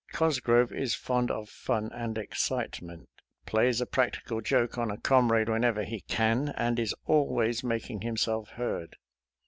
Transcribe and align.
Cosgrove 0.13 0.71
is 0.71 0.95
fond 0.95 1.29
of 1.29 1.47
fun 1.47 1.91
and 1.93 2.17
excitement, 2.17 3.07
plays 3.45 3.79
a 3.79 3.85
practical 3.85 4.41
joke 4.41 4.75
on 4.79 4.89
a 4.89 4.97
comrade 4.97 5.47
whenever 5.47 5.83
he 5.83 5.99
can, 6.01 6.49
and 6.57 6.79
is 6.79 6.95
always 7.05 7.63
making 7.63 8.01
himself 8.01 8.49
heard. 8.53 8.95